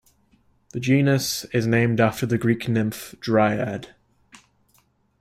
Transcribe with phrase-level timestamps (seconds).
[0.71, 3.93] The genus is named after the Greek nymph Dryad.